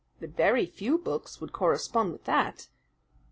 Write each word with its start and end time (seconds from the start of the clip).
"But 0.19 0.31
very 0.31 0.65
few 0.65 0.97
books 0.97 1.39
would 1.39 1.51
correspond 1.51 2.11
with 2.11 2.23
that." 2.23 2.69